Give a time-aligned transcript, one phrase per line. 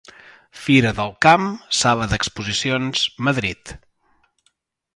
[0.61, 1.45] Fira del Camp,
[1.81, 3.75] Sala d'Exposicions, Madrid.